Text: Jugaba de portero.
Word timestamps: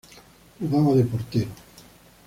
Jugaba 0.59 0.95
de 0.95 1.05
portero. 1.05 1.49